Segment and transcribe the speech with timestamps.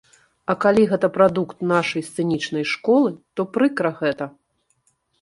[0.53, 4.33] А калі гэта прадукт нашай сцэнічнай школы, то прыкра гэта.